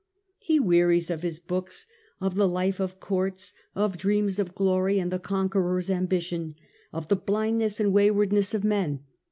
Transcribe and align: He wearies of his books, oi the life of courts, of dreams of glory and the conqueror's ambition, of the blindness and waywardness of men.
He 0.39 0.59
wearies 0.59 1.11
of 1.11 1.21
his 1.21 1.37
books, 1.37 1.85
oi 2.23 2.29
the 2.29 2.47
life 2.47 2.79
of 2.79 2.99
courts, 2.99 3.53
of 3.75 3.99
dreams 3.99 4.39
of 4.39 4.55
glory 4.55 4.97
and 4.97 5.11
the 5.11 5.19
conqueror's 5.19 5.91
ambition, 5.91 6.55
of 6.91 7.07
the 7.07 7.15
blindness 7.15 7.79
and 7.79 7.93
waywardness 7.93 8.55
of 8.55 8.63
men. 8.63 9.03